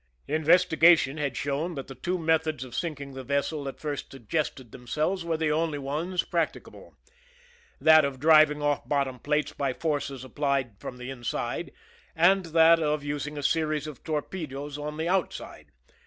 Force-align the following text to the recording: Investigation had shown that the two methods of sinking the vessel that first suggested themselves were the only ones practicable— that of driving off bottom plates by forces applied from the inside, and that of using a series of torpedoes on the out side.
Investigation 0.27 1.17
had 1.17 1.37
shown 1.37 1.75
that 1.75 1.85
the 1.87 1.93
two 1.93 2.17
methods 2.17 2.63
of 2.63 2.73
sinking 2.73 3.13
the 3.13 3.23
vessel 3.23 3.65
that 3.65 3.79
first 3.79 4.09
suggested 4.11 4.71
themselves 4.71 5.23
were 5.23 5.37
the 5.37 5.51
only 5.51 5.77
ones 5.77 6.23
practicable— 6.23 6.95
that 7.79 8.03
of 8.03 8.19
driving 8.19 8.63
off 8.63 8.89
bottom 8.89 9.19
plates 9.19 9.53
by 9.53 9.73
forces 9.73 10.23
applied 10.23 10.71
from 10.81 10.97
the 10.97 11.11
inside, 11.11 11.71
and 12.15 12.45
that 12.45 12.79
of 12.79 13.03
using 13.03 13.37
a 13.37 13.43
series 13.43 13.85
of 13.85 14.03
torpedoes 14.03 14.75
on 14.75 14.97
the 14.97 15.07
out 15.07 15.33
side. 15.33 15.67